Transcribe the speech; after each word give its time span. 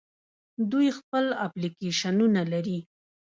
دوی 0.71 0.87
خپل 0.99 1.25
اپلیکیشنونه 1.45 2.41
لري. 2.51 2.79